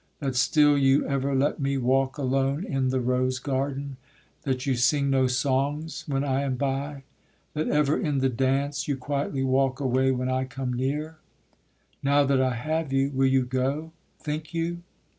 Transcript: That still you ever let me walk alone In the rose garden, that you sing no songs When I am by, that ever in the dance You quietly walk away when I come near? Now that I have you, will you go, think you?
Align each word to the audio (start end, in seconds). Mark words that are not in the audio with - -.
That 0.17 0.35
still 0.35 0.79
you 0.79 1.05
ever 1.07 1.35
let 1.35 1.59
me 1.59 1.77
walk 1.77 2.17
alone 2.17 2.65
In 2.65 2.89
the 2.89 2.99
rose 2.99 3.37
garden, 3.37 3.97
that 4.41 4.65
you 4.65 4.73
sing 4.75 5.11
no 5.11 5.27
songs 5.27 6.05
When 6.07 6.23
I 6.23 6.41
am 6.41 6.55
by, 6.55 7.03
that 7.53 7.67
ever 7.67 7.99
in 7.99 8.17
the 8.17 8.27
dance 8.27 8.87
You 8.87 8.97
quietly 8.97 9.43
walk 9.43 9.79
away 9.79 10.09
when 10.09 10.27
I 10.27 10.45
come 10.45 10.73
near? 10.73 11.19
Now 12.01 12.23
that 12.23 12.41
I 12.41 12.55
have 12.55 12.91
you, 12.91 13.11
will 13.11 13.27
you 13.27 13.45
go, 13.45 13.91
think 14.17 14.55
you? 14.55 14.81